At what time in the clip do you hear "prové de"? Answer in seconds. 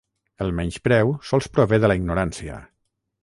1.57-1.91